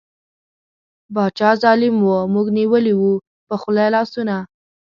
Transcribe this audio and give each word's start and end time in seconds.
باچا 1.15 1.49
ظالیم 1.61 1.95
وو 2.05 2.17
موږ 2.33 2.47
نیولي 2.57 2.93
وو 2.99 3.13
په 3.47 3.55
خوله 3.61 3.85
لاسونه 3.95 4.35